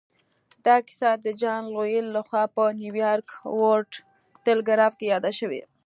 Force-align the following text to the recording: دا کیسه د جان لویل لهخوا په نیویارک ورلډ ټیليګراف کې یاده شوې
دا 0.65 0.75
کیسه 0.87 1.09
د 1.25 1.27
جان 1.41 1.63
لویل 1.75 2.05
لهخوا 2.15 2.43
په 2.55 2.63
نیویارک 2.81 3.29
ورلډ 3.61 3.91
ټیليګراف 4.45 4.93
کې 4.99 5.05
یاده 5.13 5.31
شوې 5.39 5.61